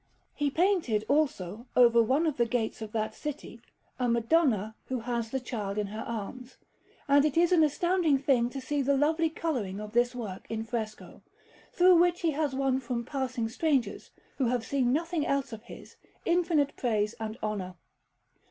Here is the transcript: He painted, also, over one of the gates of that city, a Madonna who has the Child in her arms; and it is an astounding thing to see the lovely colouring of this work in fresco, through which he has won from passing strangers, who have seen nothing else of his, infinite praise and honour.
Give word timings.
He 0.33 0.49
painted, 0.49 1.05
also, 1.07 1.67
over 1.75 2.01
one 2.01 2.25
of 2.25 2.37
the 2.37 2.47
gates 2.47 2.81
of 2.81 2.91
that 2.91 3.13
city, 3.13 3.61
a 3.99 4.09
Madonna 4.09 4.73
who 4.87 5.01
has 5.01 5.29
the 5.29 5.39
Child 5.39 5.77
in 5.77 5.85
her 5.85 6.01
arms; 6.03 6.57
and 7.07 7.23
it 7.23 7.37
is 7.37 7.51
an 7.51 7.63
astounding 7.63 8.17
thing 8.17 8.49
to 8.49 8.59
see 8.59 8.81
the 8.81 8.97
lovely 8.97 9.29
colouring 9.29 9.79
of 9.79 9.91
this 9.91 10.15
work 10.15 10.47
in 10.49 10.63
fresco, 10.63 11.21
through 11.71 11.97
which 11.99 12.21
he 12.21 12.31
has 12.31 12.55
won 12.55 12.79
from 12.79 13.05
passing 13.05 13.47
strangers, 13.47 14.09
who 14.39 14.45
have 14.45 14.65
seen 14.65 14.91
nothing 14.91 15.23
else 15.23 15.53
of 15.53 15.61
his, 15.65 15.97
infinite 16.25 16.75
praise 16.75 17.13
and 17.19 17.37
honour. 17.43 17.75